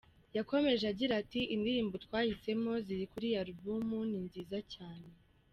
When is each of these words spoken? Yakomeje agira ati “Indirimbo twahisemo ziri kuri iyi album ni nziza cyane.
Yakomeje 0.37 0.83
agira 0.93 1.13
ati 1.21 1.41
“Indirimbo 1.55 1.95
twahisemo 2.05 2.71
ziri 2.85 3.05
kuri 3.11 3.25
iyi 3.29 3.37
album 3.43 3.87
ni 4.09 4.19
nziza 4.25 4.57
cyane. 4.73 5.07